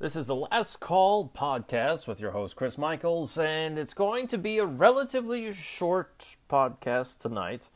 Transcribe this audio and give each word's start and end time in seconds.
This 0.00 0.16
is 0.16 0.28
the 0.28 0.34
Last 0.34 0.80
Call 0.80 1.28
podcast 1.28 2.08
with 2.08 2.20
your 2.20 2.30
host, 2.30 2.56
Chris 2.56 2.78
Michaels, 2.78 3.36
and 3.36 3.78
it's 3.78 3.92
going 3.92 4.28
to 4.28 4.38
be 4.38 4.56
a 4.56 4.64
relatively 4.64 5.52
short 5.52 6.36
podcast 6.48 7.18
tonight. 7.18 7.68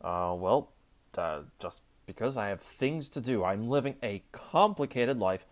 Uh, 0.00 0.36
well, 0.38 0.70
uh, 1.18 1.40
just 1.58 1.82
because 2.06 2.36
I 2.36 2.46
have 2.46 2.60
things 2.60 3.08
to 3.08 3.20
do. 3.20 3.42
I'm 3.42 3.68
living 3.68 3.96
a 4.04 4.22
complicated 4.30 5.18
life, 5.18 5.46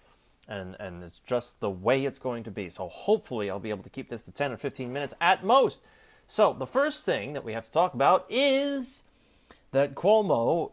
and, 0.46 0.77
and 0.79 1.03
it's 1.03 1.21
just 1.27 1.59
the 1.59 1.69
way 1.69 2.05
it's 2.05 2.21
going 2.21 2.45
to 2.45 2.52
be. 2.52 2.68
So 2.68 2.86
hopefully, 2.86 3.50
I'll 3.50 3.59
be 3.59 3.70
able 3.70 3.82
to 3.82 3.91
keep 3.91 4.09
this 4.09 4.23
to 4.23 4.30
10 4.30 4.52
or 4.52 4.57
15 4.57 4.93
minutes 4.93 5.14
at 5.20 5.45
most. 5.45 5.82
So, 6.29 6.52
the 6.52 6.68
first 6.68 7.04
thing 7.04 7.32
that 7.32 7.43
we 7.45 7.52
have 7.52 7.64
to 7.64 7.70
talk 7.73 7.95
about 7.95 8.27
is 8.30 9.02
that 9.73 9.96
Cuomo 9.96 10.70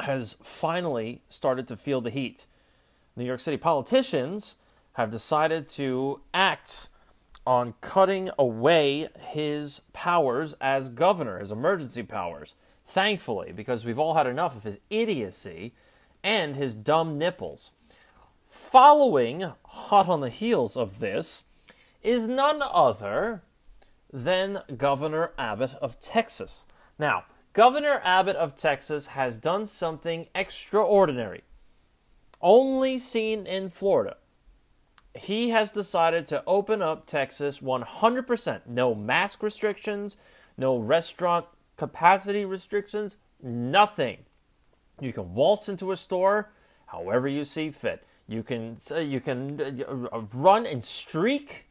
has 0.00 0.36
finally 0.42 1.22
started 1.30 1.66
to 1.68 1.76
feel 1.78 2.02
the 2.02 2.10
heat. 2.10 2.44
New 3.16 3.24
York 3.24 3.40
City 3.40 3.56
politicians 3.56 4.56
have 4.92 5.10
decided 5.10 5.66
to 5.68 6.20
act 6.34 6.88
on 7.46 7.72
cutting 7.80 8.28
away 8.38 9.08
his 9.18 9.80
powers 9.94 10.54
as 10.60 10.90
governor, 10.90 11.38
his 11.38 11.50
emergency 11.50 12.02
powers. 12.02 12.56
Thankfully, 12.84 13.52
because 13.52 13.84
we've 13.84 13.98
all 13.98 14.14
had 14.14 14.26
enough 14.26 14.54
of 14.54 14.64
his 14.64 14.78
idiocy 14.90 15.74
and 16.22 16.56
his 16.56 16.76
dumb 16.76 17.16
nipples. 17.16 17.70
Following, 18.48 19.52
hot 19.64 20.08
on 20.08 20.20
the 20.20 20.28
heels 20.28 20.76
of 20.76 20.98
this, 20.98 21.44
is 22.02 22.28
none 22.28 22.60
other 22.62 23.42
than 24.12 24.62
Governor 24.76 25.32
Abbott 25.38 25.74
of 25.80 25.98
Texas. 26.00 26.66
Now, 26.98 27.24
Governor 27.54 28.00
Abbott 28.04 28.36
of 28.36 28.54
Texas 28.54 29.08
has 29.08 29.38
done 29.38 29.66
something 29.66 30.26
extraordinary 30.34 31.42
only 32.46 32.96
seen 32.96 33.44
in 33.44 33.68
Florida. 33.68 34.16
He 35.16 35.50
has 35.50 35.72
decided 35.72 36.26
to 36.26 36.44
open 36.46 36.80
up 36.80 37.04
Texas 37.04 37.58
100%. 37.58 38.60
No 38.66 38.94
mask 38.94 39.42
restrictions, 39.42 40.16
no 40.56 40.78
restaurant 40.78 41.46
capacity 41.76 42.44
restrictions, 42.44 43.16
nothing. 43.42 44.18
You 45.00 45.12
can 45.12 45.34
waltz 45.34 45.68
into 45.68 45.90
a 45.90 45.96
store 45.96 46.52
however 46.86 47.26
you 47.26 47.44
see 47.44 47.70
fit. 47.70 48.04
You 48.28 48.44
can 48.44 48.78
uh, 48.90 48.98
you 48.98 49.20
can 49.20 49.82
uh, 49.86 50.20
run 50.32 50.66
and 50.66 50.84
streak 50.84 51.66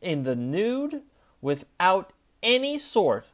in 0.00 0.24
the 0.24 0.36
nude 0.36 1.02
without 1.40 2.12
any 2.42 2.76
sort 2.76 3.26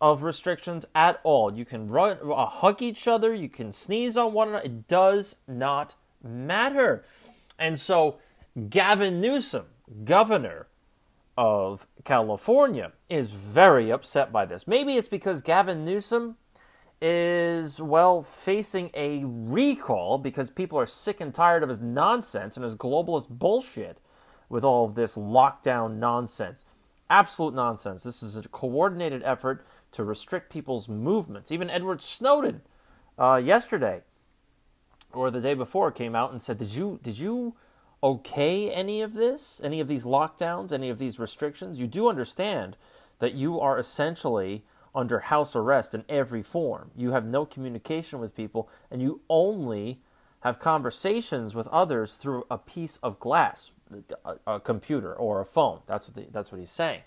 of 0.00 0.22
restrictions 0.22 0.84
at 0.94 1.20
all. 1.24 1.52
You 1.56 1.64
can 1.64 1.88
run, 1.88 2.18
uh, 2.22 2.46
hug 2.46 2.82
each 2.82 3.08
other, 3.08 3.34
you 3.34 3.48
can 3.48 3.72
sneeze 3.72 4.16
on 4.16 4.32
one 4.32 4.48
another. 4.48 4.64
It 4.64 4.88
does 4.88 5.36
not 5.48 5.94
matter. 6.22 7.04
And 7.58 7.78
so, 7.80 8.16
Gavin 8.68 9.20
Newsom, 9.20 9.66
governor 10.04 10.66
of 11.36 11.86
California, 12.04 12.92
is 13.08 13.32
very 13.32 13.90
upset 13.90 14.32
by 14.32 14.44
this. 14.44 14.66
Maybe 14.66 14.94
it's 14.94 15.08
because 15.08 15.42
Gavin 15.42 15.84
Newsom 15.84 16.36
is, 17.00 17.80
well, 17.80 18.22
facing 18.22 18.90
a 18.94 19.22
recall 19.24 20.18
because 20.18 20.50
people 20.50 20.78
are 20.78 20.86
sick 20.86 21.20
and 21.20 21.34
tired 21.34 21.62
of 21.62 21.68
his 21.68 21.80
nonsense 21.80 22.56
and 22.56 22.64
his 22.64 22.74
globalist 22.74 23.28
bullshit 23.28 23.98
with 24.48 24.64
all 24.64 24.86
of 24.86 24.94
this 24.94 25.16
lockdown 25.16 25.96
nonsense. 25.96 26.64
Absolute 27.08 27.54
nonsense. 27.54 28.02
This 28.02 28.22
is 28.22 28.36
a 28.36 28.42
coordinated 28.48 29.22
effort 29.24 29.64
to 29.96 30.04
restrict 30.04 30.50
people's 30.50 30.88
movements. 30.88 31.50
Even 31.50 31.68
Edward 31.68 32.02
Snowden, 32.02 32.62
uh, 33.18 33.40
yesterday 33.42 34.02
or 35.12 35.30
the 35.30 35.40
day 35.40 35.54
before, 35.54 35.90
came 35.90 36.14
out 36.14 36.30
and 36.30 36.40
said, 36.40 36.58
"Did 36.58 36.72
you 36.74 37.00
did 37.02 37.18
you 37.18 37.56
okay 38.02 38.70
any 38.70 39.02
of 39.02 39.14
this? 39.14 39.60
Any 39.64 39.80
of 39.80 39.88
these 39.88 40.04
lockdowns? 40.04 40.72
Any 40.72 40.90
of 40.90 40.98
these 40.98 41.18
restrictions? 41.18 41.80
You 41.80 41.86
do 41.86 42.08
understand 42.08 42.76
that 43.18 43.34
you 43.34 43.60
are 43.60 43.78
essentially." 43.78 44.64
under 44.96 45.18
house 45.18 45.54
arrest 45.54 45.94
in 45.94 46.02
every 46.08 46.42
form. 46.42 46.90
You 46.96 47.10
have 47.12 47.26
no 47.26 47.44
communication 47.44 48.18
with 48.18 48.34
people, 48.34 48.70
and 48.90 49.02
you 49.02 49.20
only 49.28 50.00
have 50.40 50.58
conversations 50.58 51.54
with 51.54 51.68
others 51.68 52.14
through 52.16 52.46
a 52.50 52.56
piece 52.56 52.96
of 53.02 53.20
glass, 53.20 53.72
a, 54.24 54.36
a 54.46 54.58
computer 54.58 55.12
or 55.12 55.42
a 55.42 55.44
phone. 55.44 55.80
That's 55.86 56.08
what 56.08 56.16
the, 56.16 56.26
that's 56.32 56.50
what 56.50 56.58
he's 56.58 56.70
saying. 56.70 57.02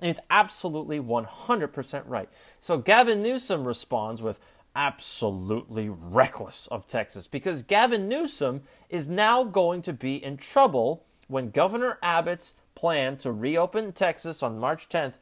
And 0.00 0.10
it's 0.10 0.20
absolutely 0.30 0.98
100% 0.98 2.02
right. 2.06 2.28
So 2.60 2.78
Gavin 2.78 3.22
Newsom 3.22 3.64
responds 3.64 4.22
with 4.22 4.40
absolutely 4.74 5.88
reckless 5.88 6.68
of 6.68 6.86
Texas 6.86 7.26
because 7.26 7.62
Gavin 7.62 8.08
Newsom 8.08 8.62
is 8.88 9.08
now 9.08 9.44
going 9.44 9.82
to 9.82 9.92
be 9.92 10.22
in 10.22 10.36
trouble 10.36 11.04
when 11.28 11.50
Governor 11.50 11.98
Abbott's 12.02 12.54
plan 12.74 13.16
to 13.18 13.32
reopen 13.32 13.92
Texas 13.92 14.42
on 14.42 14.58
March 14.58 14.88
10th 14.88 15.14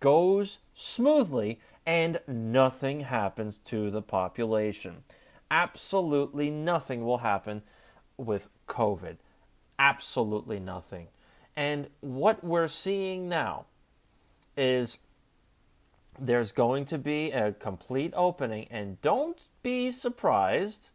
goes 0.00 0.58
smoothly 0.74 1.60
and 1.86 2.20
nothing 2.26 3.00
happens 3.00 3.58
to 3.58 3.90
the 3.90 4.02
population. 4.02 5.04
Absolutely 5.50 6.50
nothing 6.50 7.04
will 7.04 7.18
happen 7.18 7.62
with 8.16 8.48
COVID. 8.66 9.16
Absolutely 9.78 10.60
nothing. 10.60 11.08
And 11.56 11.88
what 12.00 12.44
we're 12.44 12.68
seeing 12.68 13.28
now 13.28 13.66
is 14.58 14.98
there's 16.18 16.52
going 16.52 16.84
to 16.86 16.98
be 16.98 17.30
a 17.30 17.52
complete 17.52 18.12
opening, 18.16 18.66
and 18.70 19.00
don't 19.00 19.48
be 19.62 19.92
surprised, 19.92 20.90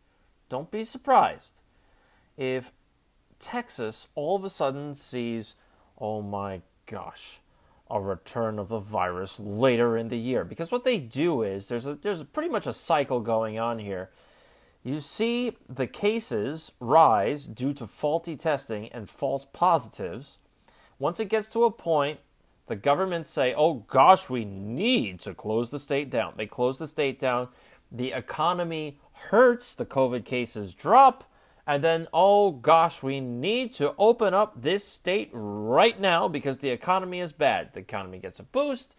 don't 0.50 0.70
be 0.70 0.84
surprised 0.84 1.54
if 2.38 2.72
Texas 3.40 4.08
all 4.16 4.36
of 4.36 4.44
a 4.44 4.50
sudden 4.50 4.94
sees, 4.94 5.56
oh 5.98 6.22
my 6.22 6.62
gosh, 6.86 7.40
a 7.90 8.02
return 8.02 8.60
of 8.60 8.70
the 8.70 8.80
virus 8.80 9.40
later 9.40 9.98
in 9.98 10.08
the 10.10 10.18
year. 10.18 10.44
Because 10.44 10.72
what 10.72 10.84
they 10.84 10.98
do 10.98 11.42
is 11.42 11.68
there's 11.68 11.86
a, 11.86 11.96
there's 11.96 12.24
pretty 12.24 12.50
much 12.50 12.68
a 12.68 12.74
cycle 12.74 13.20
going 13.20 13.60
on 13.60 13.80
here. 13.80 14.10
You 14.84 15.00
see 15.00 15.56
the 15.70 15.88
cases 15.88 16.72
rise 16.80 17.48
due 17.48 17.74
to 17.74 17.88
faulty 17.88 18.36
testing 18.36 18.90
and 18.90 19.10
false 19.10 19.46
positives. 19.46 20.38
Once 21.00 21.20
it 21.20 21.30
gets 21.30 21.50
to 21.50 21.64
a 21.64 21.72
point 21.72 22.20
the 22.68 22.76
governments 22.76 23.30
say, 23.30 23.54
oh 23.54 23.86
gosh, 23.88 24.30
we 24.30 24.46
need 24.46 25.20
to 25.22 25.34
close 25.34 25.70
the 25.70 25.80
state 25.80 26.10
down. 26.10 26.34
They 26.38 26.46
close 26.46 26.78
the 26.78 26.88
state 26.88 27.20
down. 27.20 27.50
The 27.92 28.12
economy 28.12 29.00
hurts. 29.12 29.76
The 29.76 29.86
COVID 29.86 30.26
cases 30.26 30.74
drop. 30.74 31.30
And 31.66 31.84
then, 31.84 32.08
oh 32.14 32.52
gosh, 32.52 33.02
we 33.02 33.22
need 33.22 33.74
to 33.74 33.94
open 33.98 34.34
up 34.34 34.62
this 34.62 34.86
state 34.86 35.30
right 35.32 36.00
now 36.00 36.28
because 36.28 36.58
the 36.58 36.70
economy 36.70 37.20
is 37.20 37.32
bad. 37.32 37.74
The 37.74 37.80
economy 37.80 38.20
gets 38.20 38.40
a 38.40 38.44
boost 38.44 38.96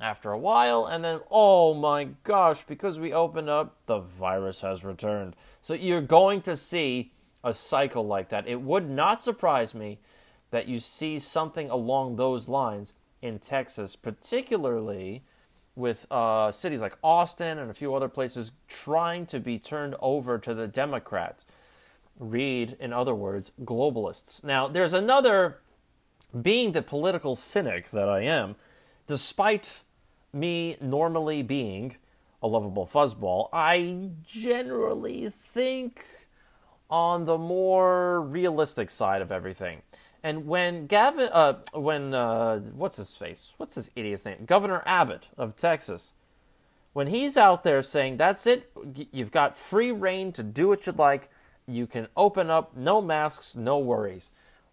after 0.00 0.30
a 0.30 0.38
while, 0.38 0.84
and 0.84 1.02
then, 1.02 1.20
oh 1.30 1.72
my 1.72 2.04
gosh, 2.24 2.64
because 2.64 2.98
we 2.98 3.12
opened 3.12 3.48
up, 3.48 3.76
the 3.86 3.98
virus 3.98 4.60
has 4.60 4.84
returned. 4.84 5.34
So 5.62 5.74
you're 5.74 6.02
going 6.02 6.42
to 6.42 6.56
see 6.56 7.12
a 7.42 7.54
cycle 7.54 8.06
like 8.06 8.28
that. 8.30 8.46
It 8.46 8.60
would 8.60 8.88
not 8.88 9.22
surprise 9.22 9.74
me 9.74 9.98
that 10.50 10.68
you 10.68 10.80
see 10.80 11.18
something 11.18 11.70
along 11.70 12.16
those 12.16 12.48
lines 12.48 12.94
in 13.26 13.38
Texas, 13.38 13.96
particularly 13.96 15.22
with 15.74 16.06
uh, 16.10 16.50
cities 16.50 16.80
like 16.80 16.96
Austin 17.02 17.58
and 17.58 17.70
a 17.70 17.74
few 17.74 17.94
other 17.94 18.08
places 18.08 18.52
trying 18.68 19.26
to 19.26 19.38
be 19.38 19.58
turned 19.58 19.94
over 20.00 20.38
to 20.38 20.54
the 20.54 20.66
Democrats. 20.66 21.44
Read, 22.18 22.76
in 22.80 22.92
other 22.92 23.14
words, 23.14 23.52
globalists. 23.62 24.42
Now, 24.42 24.68
there's 24.68 24.94
another, 24.94 25.58
being 26.40 26.72
the 26.72 26.80
political 26.80 27.36
cynic 27.36 27.90
that 27.90 28.08
I 28.08 28.22
am, 28.22 28.56
despite 29.06 29.80
me 30.32 30.78
normally 30.80 31.42
being 31.42 31.96
a 32.42 32.46
lovable 32.46 32.86
fuzzball, 32.86 33.48
I 33.52 34.10
generally 34.24 35.28
think 35.28 36.04
on 36.88 37.24
the 37.24 37.36
more 37.36 38.20
realistic 38.20 38.90
side 38.90 39.20
of 39.20 39.32
everything. 39.32 39.82
And 40.26 40.48
when 40.48 40.88
Gavin, 40.88 41.28
uh, 41.32 41.58
when 41.72 42.12
uh, 42.12 42.58
what's 42.74 42.96
his 42.96 43.14
face? 43.14 43.52
What's 43.58 43.76
this 43.76 43.90
idiot's 43.94 44.24
name? 44.24 44.38
Governor 44.44 44.82
Abbott 44.84 45.28
of 45.38 45.54
Texas. 45.54 46.14
When 46.92 47.06
he's 47.06 47.36
out 47.36 47.62
there 47.62 47.80
saying, 47.80 48.16
"That's 48.16 48.44
it, 48.44 48.68
you've 49.12 49.30
got 49.30 49.56
free 49.56 49.92
reign 49.92 50.32
to 50.32 50.42
do 50.42 50.66
what 50.66 50.84
you'd 50.84 50.98
like. 50.98 51.30
You 51.68 51.86
can 51.86 52.08
open 52.16 52.50
up, 52.50 52.76
no 52.76 53.00
masks, 53.00 53.54
no 53.54 53.78
worries." 53.78 54.30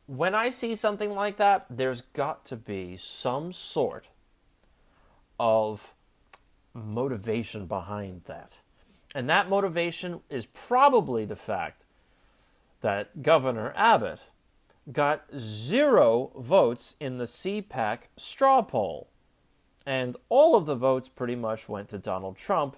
When 0.07 0.33
I 0.33 0.49
see 0.49 0.75
something 0.75 1.13
like 1.13 1.37
that, 1.37 1.67
there's 1.69 2.01
got 2.01 2.45
to 2.45 2.55
be 2.55 2.97
some 2.97 3.53
sort 3.53 4.07
of 5.39 5.93
motivation 6.73 7.67
behind 7.67 8.23
that. 8.25 8.57
And 9.13 9.29
that 9.29 9.49
motivation 9.49 10.21
is 10.31 10.47
probably 10.47 11.25
the 11.25 11.35
fact 11.35 11.83
that 12.81 13.21
Governor 13.21 13.71
Abbott 13.75 14.21
got 14.91 15.25
zero 15.37 16.31
votes 16.37 16.95
in 16.99 17.17
the 17.17 17.25
CPAC 17.25 18.03
straw 18.17 18.61
poll. 18.61 19.09
And 19.85 20.15
all 20.29 20.55
of 20.55 20.65
the 20.65 20.75
votes 20.75 21.09
pretty 21.09 21.35
much 21.35 21.67
went 21.67 21.89
to 21.89 21.97
Donald 21.97 22.37
Trump 22.37 22.77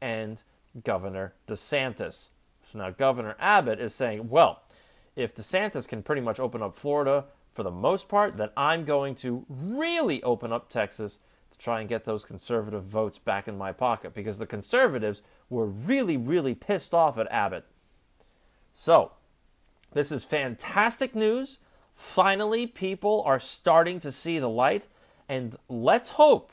and 0.00 0.42
Governor 0.82 1.34
DeSantis. 1.46 2.30
So 2.62 2.78
now 2.78 2.90
Governor 2.90 3.36
Abbott 3.38 3.80
is 3.80 3.94
saying, 3.94 4.28
well, 4.28 4.62
if 5.16 5.34
DeSantis 5.34 5.86
can 5.86 6.02
pretty 6.02 6.20
much 6.20 6.40
open 6.40 6.62
up 6.62 6.74
Florida 6.74 7.26
for 7.52 7.62
the 7.62 7.70
most 7.70 8.08
part, 8.08 8.36
then 8.36 8.50
I'm 8.56 8.84
going 8.84 9.14
to 9.16 9.44
really 9.48 10.22
open 10.22 10.52
up 10.52 10.68
Texas 10.68 11.20
to 11.50 11.58
try 11.58 11.80
and 11.80 11.88
get 11.88 12.04
those 12.04 12.24
conservative 12.24 12.84
votes 12.84 13.18
back 13.18 13.46
in 13.46 13.56
my 13.56 13.70
pocket 13.70 14.12
because 14.12 14.38
the 14.38 14.46
conservatives 14.46 15.22
were 15.48 15.66
really, 15.66 16.16
really 16.16 16.54
pissed 16.54 16.92
off 16.92 17.16
at 17.16 17.30
Abbott. 17.30 17.64
So, 18.72 19.12
this 19.94 20.12
is 20.12 20.24
fantastic 20.24 21.14
news. 21.14 21.58
Finally, 21.94 22.66
people 22.66 23.22
are 23.24 23.38
starting 23.38 24.00
to 24.00 24.12
see 24.12 24.38
the 24.38 24.48
light, 24.48 24.86
and 25.28 25.56
let's 25.68 26.10
hope, 26.10 26.52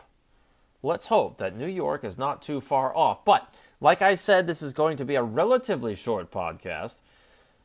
let's 0.84 1.08
hope 1.08 1.38
that 1.40 1.58
New 1.58 1.68
York 1.68 2.04
is 2.04 2.18
not 2.18 2.42
too 2.42 2.62
far 2.62 2.96
off. 2.96 3.26
But, 3.26 3.54
like 3.80 4.02
I 4.02 4.16
said, 4.16 4.46
this 4.46 4.62
is 4.62 4.74
going 4.74 4.98
to 4.98 5.06
be 5.06 5.16
a 5.16 5.24
relatively 5.24 5.96
short 5.96 6.32
podcast. 6.32 7.00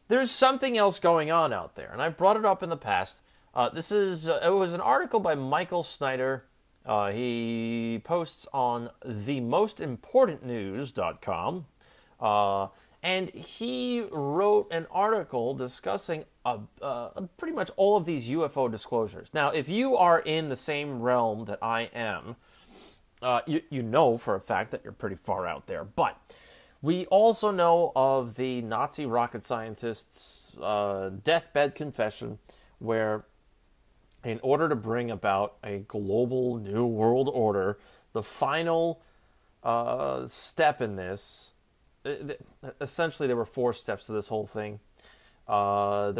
There's 0.08 0.30
something 0.30 0.78
else 0.78 0.98
going 0.98 1.30
on 1.30 1.52
out 1.52 1.74
there, 1.74 1.90
and 1.92 2.00
I 2.00 2.08
brought 2.08 2.36
it 2.36 2.44
up 2.44 2.62
in 2.62 2.70
the 2.70 2.76
past. 2.76 3.18
Uh, 3.54 3.68
this 3.68 3.90
is 3.90 4.28
uh, 4.28 4.40
it 4.44 4.50
was 4.50 4.72
an 4.72 4.80
article 4.80 5.20
by 5.20 5.34
Michael 5.34 5.82
Snyder. 5.82 6.44
Uh, 6.84 7.10
he 7.10 8.00
posts 8.04 8.46
on 8.52 8.90
the 9.04 9.40
most 9.40 9.78
themostimportantnews.com. 9.78 11.66
Uh, 12.20 12.68
and 13.06 13.30
he 13.30 14.00
wrote 14.10 14.66
an 14.72 14.84
article 14.90 15.54
discussing 15.54 16.24
uh, 16.44 16.58
uh, 16.82 17.10
pretty 17.36 17.54
much 17.54 17.70
all 17.76 17.96
of 17.96 18.04
these 18.04 18.26
UFO 18.26 18.68
disclosures. 18.68 19.30
Now, 19.32 19.50
if 19.50 19.68
you 19.68 19.96
are 19.96 20.18
in 20.18 20.48
the 20.48 20.56
same 20.56 21.00
realm 21.00 21.44
that 21.44 21.60
I 21.62 21.82
am, 21.94 22.34
uh, 23.22 23.42
you, 23.46 23.62
you 23.70 23.82
know 23.84 24.18
for 24.18 24.34
a 24.34 24.40
fact 24.40 24.72
that 24.72 24.80
you're 24.82 24.92
pretty 24.92 25.14
far 25.14 25.46
out 25.46 25.68
there. 25.68 25.84
But 25.84 26.20
we 26.82 27.06
also 27.06 27.52
know 27.52 27.92
of 27.94 28.34
the 28.34 28.60
Nazi 28.62 29.06
rocket 29.06 29.44
scientist's 29.44 30.56
uh, 30.60 31.10
deathbed 31.22 31.76
confession, 31.76 32.40
where 32.80 33.24
in 34.24 34.40
order 34.42 34.68
to 34.68 34.74
bring 34.74 35.12
about 35.12 35.58
a 35.62 35.78
global 35.86 36.58
new 36.58 36.84
world 36.84 37.30
order, 37.32 37.78
the 38.14 38.24
final 38.24 39.00
uh, 39.62 40.26
step 40.26 40.82
in 40.82 40.96
this 40.96 41.52
essentially 42.80 43.26
there 43.26 43.36
were 43.36 43.44
four 43.44 43.72
steps 43.72 44.06
to 44.06 44.12
this 44.12 44.28
whole 44.28 44.46
thing. 44.46 44.80
Uh, 45.48 46.12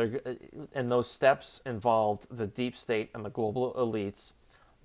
and 0.73 0.91
those 0.91 1.11
steps 1.11 1.61
involved 1.67 2.27
the 2.31 2.47
deep 2.47 2.77
state 2.77 3.11
and 3.13 3.25
the 3.25 3.31
global 3.31 3.75
elites 3.75 4.33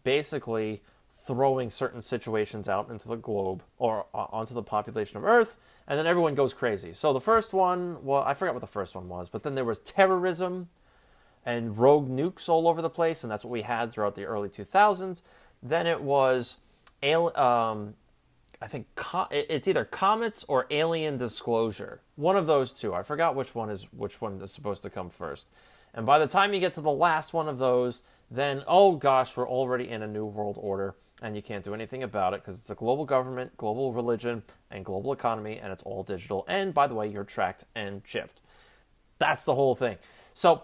basically 0.03 0.81
throwing 1.27 1.69
certain 1.69 2.01
situations 2.01 2.67
out 2.67 2.89
into 2.89 3.07
the 3.07 3.15
globe 3.15 3.61
or 3.77 4.05
uh, 4.13 4.25
onto 4.31 4.53
the 4.53 4.63
population 4.63 5.17
of 5.17 5.23
Earth, 5.23 5.57
and 5.87 5.97
then 5.99 6.07
everyone 6.07 6.35
goes 6.35 6.53
crazy. 6.53 6.93
So 6.93 7.13
the 7.13 7.21
first 7.21 7.53
one, 7.53 8.03
well, 8.03 8.23
I 8.23 8.33
forgot 8.33 8.55
what 8.55 8.61
the 8.61 8.67
first 8.67 8.95
one 8.95 9.07
was, 9.07 9.29
but 9.29 9.43
then 9.43 9.55
there 9.55 9.65
was 9.65 9.79
terrorism 9.79 10.69
and 11.45 11.77
rogue 11.77 12.09
nukes 12.09 12.49
all 12.49 12.67
over 12.67 12.81
the 12.81 12.89
place, 12.89 13.23
and 13.23 13.31
that's 13.31 13.43
what 13.43 13.51
we 13.51 13.61
had 13.61 13.91
throughout 13.91 14.15
the 14.15 14.25
early 14.25 14.49
2000s. 14.49 15.21
Then 15.61 15.85
it 15.85 16.01
was 16.01 16.57
um, 17.03 17.93
I 18.61 18.67
think 18.67 18.87
co- 18.95 19.27
it's 19.31 19.67
either 19.67 19.85
comets 19.85 20.45
or 20.47 20.67
alien 20.69 21.17
disclosure. 21.17 22.01
One 22.15 22.35
of 22.35 22.45
those 22.45 22.73
two. 22.73 22.93
I 22.93 23.01
forgot 23.01 23.35
which 23.35 23.55
one 23.55 23.71
is 23.71 23.87
which 23.91 24.21
one 24.21 24.39
is 24.41 24.51
supposed 24.53 24.83
to 24.83 24.89
come 24.89 25.09
first. 25.09 25.47
And 25.93 26.05
by 26.05 26.19
the 26.19 26.27
time 26.27 26.53
you 26.53 26.59
get 26.59 26.75
to 26.75 26.81
the 26.81 26.91
last 26.91 27.33
one 27.33 27.49
of 27.49 27.57
those, 27.57 28.01
then 28.29 28.63
oh 28.67 28.95
gosh, 28.95 29.35
we're 29.35 29.49
already 29.49 29.89
in 29.89 30.03
a 30.03 30.07
new 30.07 30.25
world 30.25 30.57
order 30.59 30.95
and 31.23 31.35
you 31.35 31.41
can't 31.41 31.63
do 31.63 31.73
anything 31.73 32.03
about 32.03 32.33
it 32.33 32.41
because 32.43 32.59
it's 32.59 32.69
a 32.69 32.75
global 32.75 33.05
government, 33.05 33.55
global 33.57 33.93
religion, 33.93 34.43
and 34.69 34.85
global 34.85 35.11
economy 35.11 35.59
and 35.61 35.71
it's 35.71 35.83
all 35.83 36.03
digital. 36.03 36.45
And 36.47 36.73
by 36.73 36.87
the 36.87 36.93
way, 36.93 37.07
you're 37.07 37.23
tracked 37.23 37.63
and 37.75 38.03
chipped. 38.03 38.41
That's 39.17 39.43
the 39.43 39.55
whole 39.55 39.75
thing. 39.75 39.97
So 40.33 40.63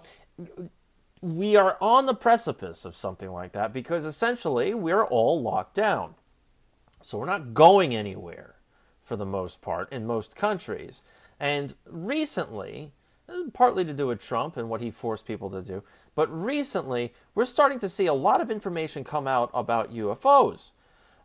we 1.22 1.56
are 1.56 1.78
on 1.82 2.06
the 2.06 2.14
precipice 2.14 2.86
of 2.86 2.96
something 2.96 3.32
like 3.32 3.54
that 3.54 3.74
because 3.74 4.06
essentially 4.06 4.74
we're 4.76 5.04
all 5.04 5.42
locked 5.42 5.74
down. 5.74 6.14
So 7.08 7.18
we're 7.18 7.26
not 7.26 7.54
going 7.54 7.96
anywhere 7.96 8.56
for 9.02 9.16
the 9.16 9.26
most 9.26 9.62
part 9.62 9.90
in 9.94 10.06
most 10.06 10.36
countries. 10.36 11.04
And 11.40 11.74
recently, 11.86 12.92
partly 13.54 13.86
to 13.86 13.94
do 13.94 14.08
with 14.08 14.20
Trump 14.20 14.58
and 14.58 14.68
what 14.70 14.82
he 14.82 14.92
forced 14.92 15.26
people 15.26 15.50
to 15.52 15.62
do, 15.62 15.84
but 16.16 16.28
recently 16.28 17.14
we're 17.34 17.46
starting 17.46 17.80
to 17.80 17.88
see 17.88 18.08
a 18.08 18.14
lot 18.14 18.42
of 18.42 18.52
information 18.52 19.06
come 19.06 19.26
out 19.26 19.50
about 19.54 19.94
UFOs. 19.94 20.72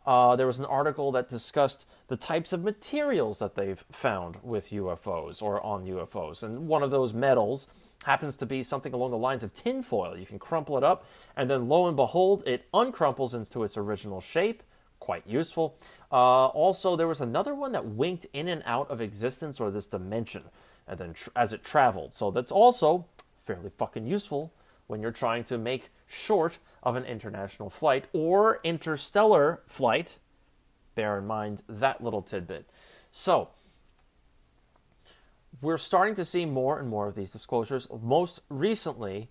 Uh, 0.05 0.37
there 0.37 0.47
was 0.47 0.57
an 0.57 0.63
article 0.63 1.11
that 1.11 1.27
discussed 1.27 1.85
the 2.07 2.15
types 2.15 2.53
of 2.53 2.63
materials 2.63 3.39
that 3.39 3.55
they've 3.55 3.83
found 3.91 4.37
with 4.41 4.69
UFOs 4.69 5.41
or 5.41 5.61
on 5.65 5.85
UFOs. 5.85 6.43
And 6.43 6.69
one 6.69 6.81
of 6.81 6.91
those 6.91 7.11
metals 7.11 7.67
happens 8.05 8.37
to 8.37 8.45
be 8.45 8.63
something 8.63 8.93
along 8.93 9.11
the 9.11 9.17
lines 9.17 9.43
of 9.43 9.53
tinfoil. 9.53 10.17
You 10.17 10.25
can 10.25 10.39
crumple 10.39 10.77
it 10.77 10.83
up, 10.85 11.05
and 11.35 11.49
then 11.49 11.67
lo 11.67 11.87
and 11.87 11.97
behold, 11.97 12.41
it 12.47 12.71
uncrumples 12.73 13.33
into 13.33 13.65
its 13.65 13.75
original 13.75 14.21
shape 14.21 14.63
quite 15.03 15.27
useful. 15.27 15.75
Uh, 16.09 16.45
also, 16.47 16.95
there 16.95 17.09
was 17.09 17.19
another 17.19 17.53
one 17.53 17.73
that 17.73 17.85
winked 17.85 18.25
in 18.31 18.47
and 18.47 18.63
out 18.65 18.89
of 18.89 19.01
existence 19.01 19.59
or 19.59 19.69
this 19.69 19.85
dimension, 19.85 20.43
and 20.87 20.97
then 20.97 21.13
tr- 21.13 21.29
as 21.35 21.51
it 21.51 21.61
traveled. 21.61 22.13
So 22.13 22.31
that's 22.31 22.53
also 22.53 23.05
fairly 23.45 23.69
fucking 23.69 24.07
useful 24.07 24.53
when 24.87 25.01
you're 25.01 25.11
trying 25.11 25.43
to 25.43 25.57
make 25.57 25.89
short 26.07 26.57
of 26.83 26.95
an 26.95 27.03
international 27.03 27.69
flight 27.69 28.05
or 28.13 28.61
interstellar 28.63 29.61
flight. 29.67 30.19
Bear 30.95 31.17
in 31.17 31.27
mind 31.27 31.63
that 31.67 32.01
little 32.01 32.21
tidbit. 32.21 32.69
So, 33.11 33.49
we're 35.61 35.77
starting 35.77 36.15
to 36.15 36.23
see 36.23 36.45
more 36.45 36.79
and 36.79 36.87
more 36.87 37.09
of 37.09 37.15
these 37.15 37.31
disclosures. 37.31 37.89
Most 38.01 38.39
recently 38.47 39.29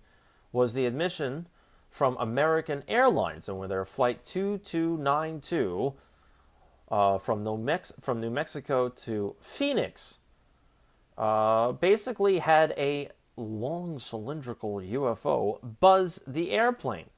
was 0.51 0.75
the 0.75 0.85
admission 0.85 1.47
from 1.93 2.17
American 2.19 2.83
Airlines, 2.87 3.47
and 3.47 3.59
when 3.59 3.69
their 3.69 3.85
flight 3.85 4.25
2292 4.25 5.93
uh, 6.89 7.19
from, 7.19 7.43
New 7.43 7.55
Mex- 7.55 7.93
from 8.01 8.19
New 8.19 8.31
Mexico 8.31 8.89
to 8.89 9.35
Phoenix 9.39 10.17
uh, 11.19 11.71
basically 11.73 12.39
had 12.39 12.73
a 12.77 13.09
long 13.37 13.99
cylindrical 13.99 14.77
UFO 14.77 15.59
buzz 15.79 16.19
the 16.25 16.49
airplane. 16.49 17.11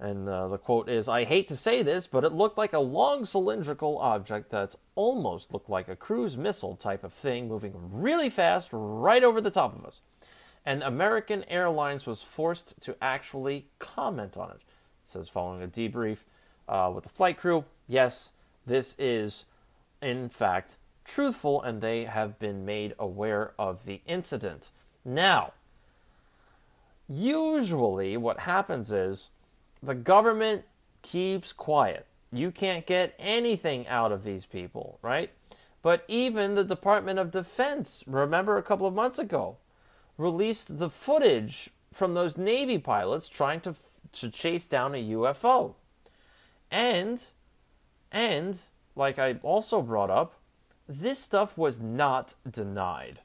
And 0.00 0.26
uh, 0.26 0.48
the 0.48 0.56
quote 0.56 0.88
is 0.88 1.06
I 1.06 1.24
hate 1.24 1.48
to 1.48 1.56
say 1.56 1.82
this, 1.82 2.06
but 2.06 2.24
it 2.24 2.32
looked 2.32 2.56
like 2.56 2.72
a 2.72 2.78
long 2.78 3.26
cylindrical 3.26 3.98
object 3.98 4.50
that 4.52 4.74
almost 4.94 5.52
looked 5.52 5.68
like 5.68 5.88
a 5.88 5.96
cruise 5.96 6.38
missile 6.38 6.76
type 6.76 7.04
of 7.04 7.12
thing 7.12 7.46
moving 7.46 7.74
really 7.92 8.30
fast 8.30 8.70
right 8.72 9.22
over 9.22 9.42
the 9.42 9.50
top 9.50 9.78
of 9.78 9.84
us 9.84 10.00
and 10.64 10.82
American 10.82 11.44
Airlines 11.48 12.06
was 12.06 12.22
forced 12.22 12.80
to 12.82 12.96
actually 13.02 13.66
comment 13.78 14.36
on 14.36 14.50
it. 14.50 14.56
It 14.56 14.62
says 15.04 15.28
following 15.28 15.62
a 15.62 15.68
debrief 15.68 16.18
uh, 16.68 16.90
with 16.94 17.04
the 17.04 17.10
flight 17.10 17.38
crew, 17.38 17.64
yes, 17.88 18.30
this 18.66 18.94
is 18.98 19.44
in 20.00 20.28
fact 20.28 20.76
truthful, 21.04 21.62
and 21.62 21.80
they 21.80 22.04
have 22.04 22.38
been 22.38 22.64
made 22.64 22.94
aware 22.98 23.52
of 23.58 23.84
the 23.86 24.00
incident. 24.06 24.70
Now, 25.04 25.52
usually 27.08 28.16
what 28.16 28.40
happens 28.40 28.92
is 28.92 29.30
the 29.82 29.94
government 29.94 30.62
keeps 31.02 31.52
quiet. 31.52 32.06
You 32.32 32.50
can't 32.50 32.86
get 32.86 33.14
anything 33.18 33.86
out 33.88 34.12
of 34.12 34.24
these 34.24 34.46
people, 34.46 34.98
right? 35.02 35.30
But 35.82 36.04
even 36.06 36.54
the 36.54 36.64
Department 36.64 37.18
of 37.18 37.32
Defense, 37.32 38.04
remember 38.06 38.56
a 38.56 38.62
couple 38.62 38.86
of 38.86 38.94
months 38.94 39.18
ago, 39.18 39.56
released 40.16 40.78
the 40.78 40.90
footage 40.90 41.70
from 41.92 42.14
those 42.14 42.36
Navy 42.36 42.78
pilots 42.78 43.28
trying 43.28 43.60
to, 43.60 43.74
to 44.12 44.30
chase 44.30 44.68
down 44.68 44.94
a 44.94 45.10
UFO. 45.10 45.74
And, 46.70 47.22
and, 48.10 48.58
like 48.96 49.18
I 49.18 49.34
also 49.42 49.82
brought 49.82 50.10
up, 50.10 50.34
this 50.88 51.18
stuff 51.18 51.56
was 51.56 51.80
not 51.80 52.34
denied. 52.50 53.20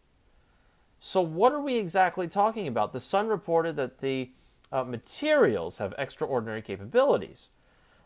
So, 1.00 1.22
what 1.22 1.54
are 1.54 1.62
we 1.62 1.76
exactly 1.76 2.28
talking 2.28 2.68
about? 2.68 2.92
The 2.92 3.00
Sun 3.00 3.28
reported 3.28 3.76
that 3.76 4.00
the 4.00 4.32
uh, 4.72 4.84
materials 4.84 5.78
have 5.78 5.94
extraordinary 5.98 6.62
capabilities. 6.62 7.48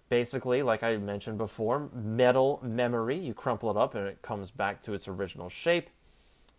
Basically, 0.10 0.62
like 0.62 0.84
I 0.84 0.98
mentioned 0.98 1.38
before, 1.38 1.90
metal 1.94 2.60
memory, 2.62 3.18
you 3.18 3.34
crumple 3.34 3.72
it 3.72 3.78
up 3.78 3.96
and 3.96 4.08
it 4.08 4.22
comes 4.22 4.52
back 4.52 4.82
to 4.84 4.94
its 4.94 5.08
original 5.08 5.50
shape. 5.50 5.90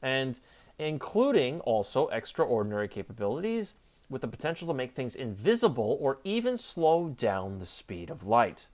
And 0.00 0.40
including 0.78 1.60
also 1.60 2.08
extraordinary 2.08 2.88
capabilities 2.88 3.74
with 4.08 4.20
the 4.20 4.28
potential 4.28 4.68
to 4.68 4.74
make 4.74 4.94
things 4.94 5.14
invisible 5.14 5.96
or 6.00 6.18
even 6.24 6.58
slow 6.58 7.08
down 7.08 7.58
the 7.58 7.66
speed 7.66 8.10
of 8.10 8.26
light. 8.26 8.68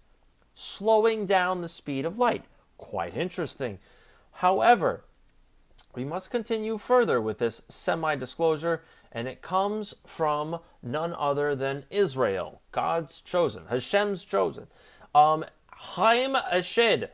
Slowing 0.54 1.26
down 1.26 1.62
the 1.62 1.68
speed 1.68 2.04
of 2.04 2.18
light. 2.18 2.44
Quite 2.76 3.16
interesting. 3.16 3.78
However, 4.32 5.04
we 5.94 6.04
must 6.04 6.30
continue 6.30 6.78
further 6.78 7.20
with 7.20 7.38
this 7.38 7.62
semi 7.68 8.14
disclosure, 8.16 8.82
and 9.10 9.26
it 9.26 9.42
comes 9.42 9.94
from 10.06 10.60
none 10.82 11.14
other 11.14 11.54
than 11.54 11.84
Israel, 11.90 12.60
God's 12.72 13.20
chosen, 13.20 13.64
Hashem's 13.66 14.24
chosen. 14.24 14.66
Um, 15.14 15.44
Haim 15.72 16.34
Eshed, 16.34 17.08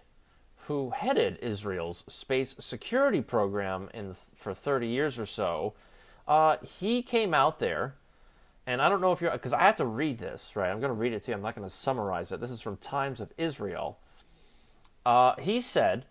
who 0.66 0.90
headed 0.90 1.38
Israel's 1.42 2.04
space 2.08 2.54
security 2.58 3.20
program 3.20 3.88
in, 3.94 4.16
for 4.34 4.54
30 4.54 4.86
years 4.88 5.18
or 5.18 5.26
so, 5.26 5.74
Uh, 6.26 6.56
he 6.80 7.02
came 7.02 7.34
out 7.34 7.58
there, 7.58 7.94
and 8.66 8.80
I 8.80 8.88
don't 8.88 9.02
know 9.02 9.12
if 9.12 9.20
you're 9.20 9.30
because 9.30 9.52
I 9.52 9.60
have 9.60 9.76
to 9.76 9.84
read 9.84 10.18
this, 10.18 10.56
right? 10.56 10.70
I'm 10.70 10.80
going 10.80 10.88
to 10.88 10.94
read 10.94 11.12
it 11.12 11.22
to 11.24 11.30
you. 11.30 11.36
I'm 11.36 11.42
not 11.42 11.54
going 11.54 11.68
to 11.68 11.74
summarize 11.74 12.32
it. 12.32 12.40
This 12.40 12.50
is 12.50 12.62
from 12.62 12.78
Times 12.78 13.20
of 13.20 13.30
Israel. 13.36 13.98
Uh, 15.04 15.34
he 15.38 15.60
said 15.60 16.06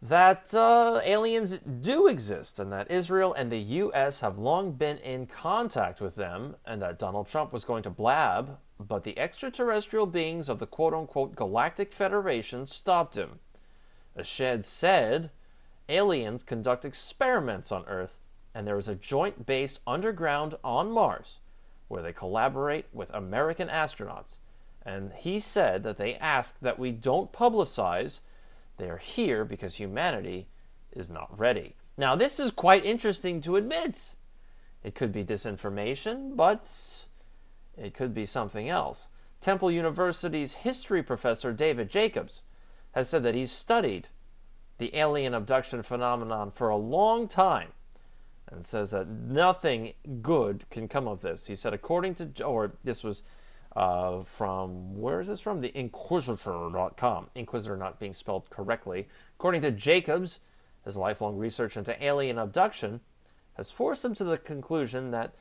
that 0.00 0.54
uh, 0.54 1.00
aliens 1.04 1.58
do 1.80 2.06
exist 2.06 2.60
and 2.60 2.72
that 2.72 2.90
Israel 2.90 3.34
and 3.34 3.50
the 3.50 3.58
U.S. 3.58 4.20
have 4.20 4.38
long 4.38 4.72
been 4.72 4.98
in 4.98 5.26
contact 5.26 6.00
with 6.00 6.14
them, 6.14 6.56
and 6.64 6.80
that 6.82 6.98
Donald 6.98 7.28
Trump 7.28 7.52
was 7.52 7.64
going 7.64 7.82
to 7.82 7.90
blab, 7.90 8.58
but 8.78 9.02
the 9.02 9.18
extraterrestrial 9.18 10.06
beings 10.06 10.48
of 10.48 10.60
the 10.60 10.66
quote 10.66 10.94
unquote 10.94 11.34
Galactic 11.34 11.92
Federation 11.92 12.66
stopped 12.66 13.16
him. 13.16 13.40
Eshed 14.16 14.64
said 14.64 15.30
aliens 15.88 16.44
conduct 16.44 16.84
experiments 16.84 17.72
on 17.72 17.84
Earth, 17.86 18.18
and 18.54 18.66
there 18.66 18.78
is 18.78 18.88
a 18.88 18.94
joint 18.94 19.46
base 19.46 19.80
underground 19.86 20.54
on 20.62 20.90
Mars 20.90 21.38
where 21.88 22.02
they 22.02 22.12
collaborate 22.12 22.86
with 22.92 23.12
American 23.14 23.68
astronauts. 23.68 24.36
And 24.82 25.12
he 25.12 25.40
said 25.40 25.82
that 25.82 25.96
they 25.96 26.14
ask 26.16 26.58
that 26.60 26.78
we 26.78 26.92
don't 26.92 27.32
publicize 27.32 28.20
they 28.78 28.88
are 28.88 28.98
here 28.98 29.44
because 29.44 29.74
humanity 29.76 30.48
is 30.92 31.10
not 31.10 31.36
ready. 31.38 31.74
Now, 31.96 32.16
this 32.16 32.38
is 32.38 32.50
quite 32.50 32.84
interesting 32.84 33.40
to 33.42 33.56
admit. 33.56 34.14
It 34.82 34.94
could 34.94 35.12
be 35.12 35.24
disinformation, 35.24 36.36
but 36.36 36.70
it 37.76 37.94
could 37.94 38.14
be 38.14 38.24
something 38.24 38.68
else. 38.68 39.08
Temple 39.40 39.70
University's 39.70 40.54
history 40.54 41.02
professor 41.02 41.52
David 41.52 41.90
Jacobs 41.90 42.42
has 42.92 43.08
said 43.08 43.22
that 43.24 43.34
he's 43.34 43.52
studied 43.52 44.08
the 44.78 44.94
alien 44.96 45.34
abduction 45.34 45.82
phenomenon 45.82 46.50
for 46.50 46.68
a 46.68 46.76
long 46.76 47.28
time 47.28 47.70
and 48.50 48.64
says 48.64 48.92
that 48.92 49.08
nothing 49.08 49.92
good 50.22 50.64
can 50.70 50.88
come 50.88 51.06
of 51.06 51.20
this. 51.20 51.46
He 51.46 51.56
said, 51.56 51.74
according 51.74 52.14
to, 52.14 52.44
or 52.44 52.72
this 52.82 53.04
was 53.04 53.22
uh, 53.76 54.22
from 54.24 54.98
where 54.98 55.20
is 55.20 55.28
this 55.28 55.40
from? 55.40 55.60
The 55.60 55.76
Inquisitor.com. 55.76 57.28
Inquisitor 57.34 57.76
not 57.76 58.00
being 58.00 58.14
spelled 58.14 58.50
correctly. 58.50 59.08
According 59.38 59.62
to 59.62 59.70
Jacobs, 59.70 60.40
his 60.84 60.96
lifelong 60.96 61.36
research 61.36 61.76
into 61.76 62.02
alien 62.02 62.38
abduction 62.38 63.00
has 63.54 63.70
forced 63.70 64.04
him 64.04 64.14
to 64.14 64.24
the 64.24 64.38
conclusion 64.38 65.10
that 65.10 65.34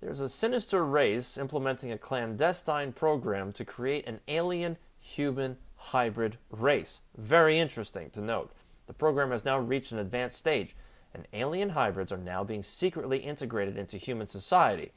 there's 0.00 0.20
a 0.20 0.28
sinister 0.28 0.84
race 0.84 1.38
implementing 1.38 1.92
a 1.92 1.98
clandestine 1.98 2.92
program 2.92 3.52
to 3.52 3.64
create 3.64 4.06
an 4.06 4.20
alien 4.26 4.76
human 4.98 5.56
hybrid 5.76 6.38
race. 6.50 7.00
Very 7.16 7.58
interesting 7.58 8.10
to 8.10 8.20
note. 8.20 8.52
The 8.86 8.92
program 8.92 9.30
has 9.30 9.44
now 9.44 9.58
reached 9.58 9.92
an 9.92 9.98
advanced 9.98 10.38
stage, 10.38 10.74
and 11.14 11.26
alien 11.32 11.70
hybrids 11.70 12.12
are 12.12 12.18
now 12.18 12.42
being 12.44 12.62
secretly 12.62 13.18
integrated 13.18 13.76
into 13.76 13.96
human 13.96 14.26
society. 14.26 14.92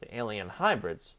The 0.00 0.16
alien 0.16 0.48
hybrids 0.48 1.14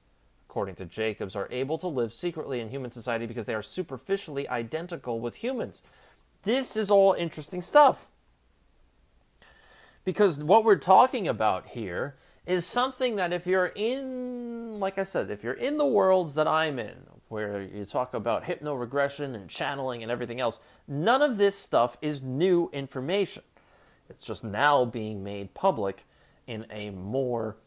according 0.55 0.75
to 0.75 0.85
Jacobs, 0.85 1.35
are 1.35 1.49
able 1.51 1.77
to 1.77 1.85
live 1.85 2.13
secretly 2.13 2.61
in 2.61 2.69
human 2.69 2.89
society 2.89 3.25
because 3.25 3.45
they 3.45 3.53
are 3.53 3.61
superficially 3.61 4.47
identical 4.47 5.19
with 5.19 5.35
humans. 5.35 5.81
This 6.43 6.77
is 6.77 6.89
all 6.89 7.11
interesting 7.11 7.61
stuff. 7.61 8.07
Because 10.05 10.41
what 10.41 10.63
we're 10.63 10.77
talking 10.77 11.27
about 11.27 11.67
here 11.67 12.15
is 12.45 12.65
something 12.65 13.17
that 13.17 13.33
if 13.33 13.45
you're 13.45 13.65
in, 13.65 14.79
like 14.79 14.97
I 14.97 15.03
said, 15.03 15.29
if 15.29 15.43
you're 15.43 15.51
in 15.51 15.75
the 15.77 15.85
worlds 15.85 16.35
that 16.35 16.47
I'm 16.47 16.79
in, 16.79 17.03
where 17.27 17.61
you 17.61 17.83
talk 17.83 18.13
about 18.13 18.45
hypnoregression 18.45 19.35
and 19.35 19.49
channeling 19.49 20.03
and 20.03 20.09
everything 20.09 20.39
else, 20.39 20.61
none 20.87 21.21
of 21.21 21.35
this 21.35 21.57
stuff 21.57 21.97
is 22.01 22.21
new 22.21 22.69
information. 22.71 23.43
It's 24.09 24.23
just 24.23 24.45
now 24.45 24.85
being 24.85 25.21
made 25.21 25.53
public 25.53 26.05
in 26.47 26.65
a 26.71 26.91
more 26.91 27.57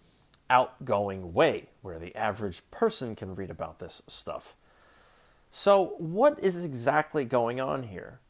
outgoing 0.50 1.32
way 1.32 1.68
where 1.82 1.98
the 1.98 2.14
average 2.16 2.62
person 2.70 3.14
can 3.14 3.34
read 3.34 3.50
about 3.50 3.78
this 3.78 4.02
stuff. 4.06 4.54
So, 5.50 5.94
what 5.98 6.38
is 6.40 6.62
exactly 6.62 7.24
going 7.24 7.60
on 7.60 7.84
here? 7.84 8.20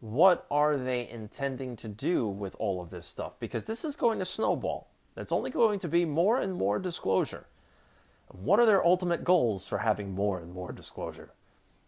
What 0.00 0.46
are 0.50 0.76
they 0.76 1.08
intending 1.08 1.76
to 1.76 1.88
do 1.88 2.28
with 2.28 2.54
all 2.58 2.80
of 2.80 2.90
this 2.90 3.06
stuff? 3.06 3.32
Because 3.40 3.64
this 3.64 3.84
is 3.84 3.96
going 3.96 4.18
to 4.18 4.24
snowball. 4.24 4.88
It's 5.16 5.32
only 5.32 5.50
going 5.50 5.78
to 5.80 5.88
be 5.88 6.04
more 6.04 6.38
and 6.38 6.54
more 6.54 6.78
disclosure. 6.78 7.46
What 8.28 8.60
are 8.60 8.66
their 8.66 8.84
ultimate 8.84 9.24
goals 9.24 9.66
for 9.66 9.78
having 9.78 10.14
more 10.14 10.38
and 10.38 10.52
more 10.52 10.72
disclosure? 10.72 11.32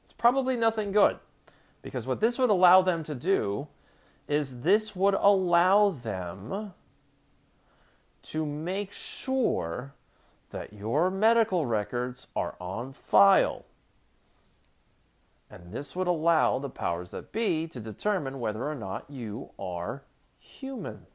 It's 0.04 0.12
probably 0.12 0.56
nothing 0.56 0.92
good. 0.92 1.18
Because 1.82 2.06
what 2.06 2.20
this 2.20 2.38
would 2.38 2.50
allow 2.50 2.80
them 2.82 3.02
to 3.04 3.14
do 3.14 3.68
is 4.26 4.62
this 4.62 4.96
would 4.96 5.14
allow 5.14 5.90
them 5.90 6.72
to 8.22 8.44
make 8.44 8.92
sure 8.92 9.94
that 10.50 10.72
your 10.72 11.10
medical 11.10 11.66
records 11.66 12.28
are 12.34 12.54
on 12.60 12.92
file. 12.92 13.64
And 15.50 15.72
this 15.72 15.96
would 15.96 16.06
allow 16.06 16.58
the 16.58 16.68
powers 16.68 17.10
that 17.12 17.32
be 17.32 17.66
to 17.68 17.80
determine 17.80 18.40
whether 18.40 18.68
or 18.68 18.74
not 18.74 19.06
you 19.08 19.50
are 19.58 20.02
human. 20.38 21.06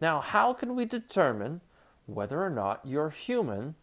Now, 0.00 0.20
how 0.20 0.52
can 0.52 0.74
we 0.74 0.84
determine 0.84 1.60
whether 2.06 2.42
or 2.42 2.50
not 2.50 2.80
you're 2.84 3.10
human 3.10 3.76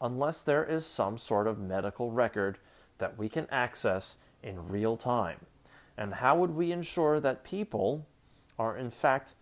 unless 0.00 0.42
there 0.42 0.64
is 0.64 0.86
some 0.86 1.18
sort 1.18 1.46
of 1.46 1.58
medical 1.58 2.12
record 2.12 2.58
that 2.98 3.18
we 3.18 3.28
can 3.28 3.46
access 3.50 4.16
in 4.42 4.68
real 4.68 4.96
time? 4.96 5.46
And 5.96 6.14
how 6.14 6.36
would 6.36 6.52
we 6.52 6.70
ensure 6.70 7.18
that 7.20 7.44
people 7.44 8.06
are, 8.58 8.76
in 8.76 8.90
fact, 8.90 9.34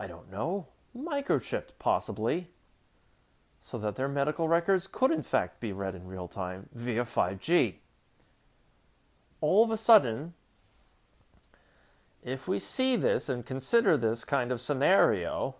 I 0.00 0.06
don't 0.06 0.32
know, 0.32 0.68
microchipped 0.96 1.72
possibly, 1.78 2.48
so 3.60 3.76
that 3.76 3.96
their 3.96 4.08
medical 4.08 4.48
records 4.48 4.86
could 4.86 5.10
in 5.10 5.22
fact 5.22 5.60
be 5.60 5.74
read 5.74 5.94
in 5.94 6.06
real 6.06 6.26
time 6.26 6.70
via 6.74 7.04
5G. 7.04 7.74
All 9.42 9.62
of 9.62 9.70
a 9.70 9.76
sudden, 9.76 10.32
if 12.24 12.48
we 12.48 12.58
see 12.58 12.96
this 12.96 13.28
and 13.28 13.44
consider 13.44 13.98
this 13.98 14.24
kind 14.24 14.50
of 14.50 14.62
scenario, 14.62 15.56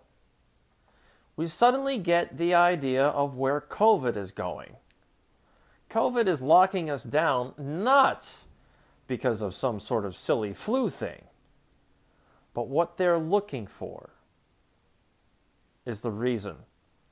we 1.35 1.47
suddenly 1.47 1.99
get 1.99 2.39
the 2.39 2.55
idea 2.55 3.05
of 3.05 3.35
where 3.35 3.61
COVID 3.61 4.17
is 4.17 4.31
going. 4.31 4.75
COVID 5.91 6.25
is 6.25 6.41
locking 6.41 6.89
us 6.89 7.03
down 7.03 7.53
not 7.59 8.41
because 9.05 9.43
of 9.43 9.53
some 9.53 9.79
sort 9.79 10.03
of 10.03 10.17
silly 10.17 10.51
flu 10.51 10.89
thing, 10.89 11.25
but 12.55 12.67
what 12.67 12.97
they're 12.97 13.19
looking 13.19 13.67
for 13.67 14.09
is 15.85 16.01
the 16.01 16.11
reason 16.11 16.57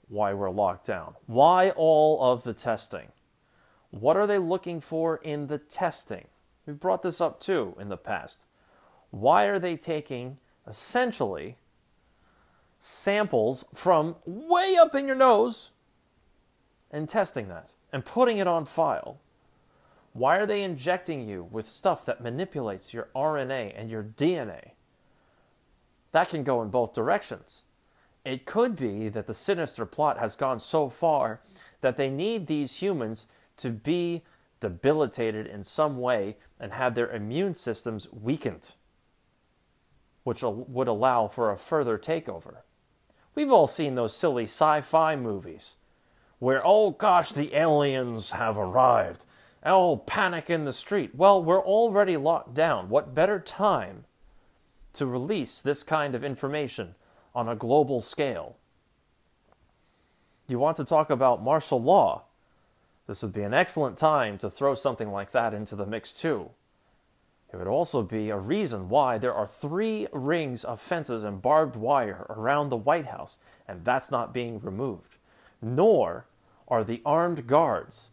why 0.07 0.33
we're 0.33 0.49
locked 0.49 0.87
down. 0.87 1.15
Why 1.25 1.69
all 1.71 2.21
of 2.31 2.43
the 2.43 2.53
testing? 2.53 3.09
What 3.91 4.17
are 4.17 4.27
they 4.27 4.37
looking 4.37 4.81
for 4.81 5.17
in 5.17 5.47
the 5.47 5.57
testing? 5.57 6.27
We've 6.65 6.79
brought 6.79 7.03
this 7.03 7.21
up 7.21 7.39
too 7.39 7.75
in 7.79 7.89
the 7.89 7.97
past. 7.97 8.39
Why 9.11 9.45
are 9.45 9.59
they 9.59 9.75
taking 9.75 10.37
essentially 10.67 11.57
samples 12.79 13.65
from 13.73 14.15
way 14.25 14.77
up 14.79 14.93
in 14.95 15.07
your 15.07 15.15
nose 15.15 15.71
and 16.91 17.09
testing 17.09 17.47
that 17.49 17.71
and 17.91 18.05
putting 18.05 18.37
it 18.37 18.47
on 18.47 18.65
file? 18.65 19.19
Why 20.13 20.37
are 20.37 20.45
they 20.45 20.63
injecting 20.63 21.27
you 21.27 21.47
with 21.51 21.67
stuff 21.67 22.05
that 22.05 22.21
manipulates 22.21 22.93
your 22.93 23.09
RNA 23.15 23.73
and 23.75 23.89
your 23.89 24.03
DNA? 24.03 24.71
That 26.11 26.29
can 26.29 26.43
go 26.43 26.61
in 26.61 26.69
both 26.69 26.93
directions. 26.93 27.61
It 28.29 28.45
could 28.45 28.75
be 28.75 29.09
that 29.09 29.25
the 29.25 29.33
sinister 29.33 29.87
plot 29.87 30.19
has 30.19 30.35
gone 30.35 30.59
so 30.59 30.87
far 30.87 31.41
that 31.81 31.97
they 31.97 32.11
need 32.11 32.45
these 32.45 32.75
humans 32.75 33.25
to 33.57 33.71
be 33.71 34.21
debilitated 34.59 35.47
in 35.47 35.63
some 35.63 35.97
way 35.97 36.37
and 36.59 36.71
have 36.71 36.93
their 36.93 37.09
immune 37.09 37.55
systems 37.55 38.07
weakened, 38.11 38.73
which 40.23 40.43
would 40.43 40.87
allow 40.87 41.27
for 41.27 41.49
a 41.49 41.57
further 41.57 41.97
takeover. 41.97 42.57
We've 43.33 43.51
all 43.51 43.65
seen 43.65 43.95
those 43.95 44.15
silly 44.15 44.43
sci 44.43 44.81
fi 44.81 45.15
movies 45.15 45.73
where, 46.37 46.61
oh 46.63 46.91
gosh, 46.91 47.31
the 47.31 47.55
aliens 47.55 48.29
have 48.29 48.59
arrived. 48.59 49.25
Oh, 49.65 49.97
panic 49.97 50.51
in 50.51 50.65
the 50.65 50.73
street. 50.73 51.15
Well, 51.15 51.43
we're 51.43 51.65
already 51.65 52.15
locked 52.15 52.53
down. 52.53 52.89
What 52.89 53.15
better 53.15 53.39
time 53.39 54.05
to 54.93 55.07
release 55.07 55.63
this 55.63 55.81
kind 55.81 56.13
of 56.13 56.23
information 56.23 56.93
on 57.33 57.47
a 57.47 57.55
global 57.55 58.01
scale. 58.01 58.57
You 60.47 60.59
want 60.59 60.77
to 60.77 60.85
talk 60.85 61.09
about 61.09 61.43
martial 61.43 61.81
law? 61.81 62.23
This 63.07 63.21
would 63.21 63.33
be 63.33 63.43
an 63.43 63.53
excellent 63.53 63.97
time 63.97 64.37
to 64.39 64.49
throw 64.49 64.75
something 64.75 65.11
like 65.11 65.31
that 65.31 65.53
into 65.53 65.75
the 65.75 65.85
mix, 65.85 66.13
too. 66.13 66.51
It 67.51 67.57
would 67.57 67.67
also 67.67 68.03
be 68.03 68.29
a 68.29 68.37
reason 68.37 68.89
why 68.89 69.17
there 69.17 69.33
are 69.33 69.47
three 69.47 70.07
rings 70.11 70.63
of 70.63 70.79
fences 70.79 71.23
and 71.23 71.41
barbed 71.41 71.75
wire 71.75 72.27
around 72.29 72.69
the 72.69 72.77
White 72.77 73.07
House, 73.07 73.39
and 73.67 73.83
that's 73.83 74.11
not 74.11 74.33
being 74.33 74.59
removed. 74.59 75.15
Nor 75.61 76.25
are 76.67 76.83
the 76.83 77.01
armed 77.05 77.47
guards 77.47 78.09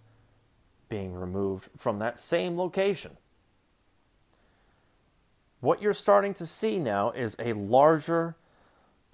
being 0.88 1.14
removed 1.14 1.68
from 1.76 1.98
that 1.98 2.18
same 2.18 2.56
location. 2.56 3.18
What 5.60 5.82
you're 5.82 5.92
starting 5.92 6.32
to 6.34 6.46
see 6.46 6.78
now 6.78 7.10
is 7.10 7.36
a 7.38 7.52
larger 7.52 8.36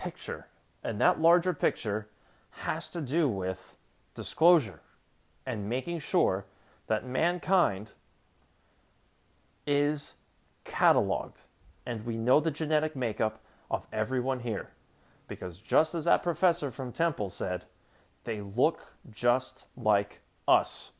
picture. 0.02 0.46
And 0.82 1.00
that 1.00 1.20
larger 1.20 1.54
picture 1.54 2.08
has 2.50 2.90
to 2.90 3.00
do 3.00 3.28
with 3.28 3.76
disclosure 4.14 4.80
and 5.46 5.68
making 5.68 6.00
sure 6.00 6.44
that 6.86 7.06
mankind 7.06 7.92
is 9.66 10.14
cataloged 10.64 11.42
and 11.86 12.04
we 12.04 12.16
know 12.16 12.40
the 12.40 12.50
genetic 12.50 12.94
makeup 12.94 13.40
of 13.70 13.86
everyone 13.92 14.40
here. 14.40 14.70
Because 15.28 15.60
just 15.60 15.94
as 15.94 16.04
that 16.04 16.22
professor 16.22 16.70
from 16.70 16.92
Temple 16.92 17.30
said, 17.30 17.64
they 18.24 18.40
look 18.40 18.94
just 19.10 19.64
like 19.76 20.20
us. 20.46 20.90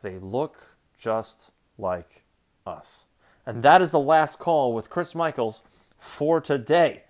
They 0.00 0.18
look 0.18 0.76
just 0.98 1.50
like 1.78 2.22
us. 2.66 3.04
And 3.44 3.62
that 3.62 3.82
is 3.82 3.90
the 3.90 4.00
last 4.00 4.38
call 4.38 4.72
with 4.72 4.90
Chris 4.90 5.14
Michaels 5.14 5.62
for 5.96 6.40
today. 6.40 7.02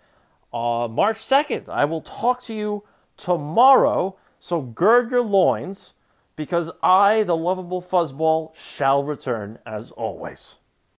Uh, 0.52 0.86
March 0.88 1.16
2nd, 1.16 1.68
I 1.68 1.84
will 1.84 2.02
talk 2.02 2.42
to 2.44 2.54
you 2.54 2.84
tomorrow. 3.16 4.16
So 4.38 4.60
gird 4.60 5.10
your 5.10 5.22
loins 5.22 5.94
because 6.36 6.70
I, 6.82 7.22
the 7.22 7.36
lovable 7.36 7.82
fuzzball, 7.82 8.54
shall 8.54 9.04
return 9.04 9.58
as 9.64 9.90
always. 9.92 10.58